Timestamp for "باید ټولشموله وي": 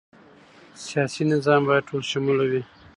1.67-2.61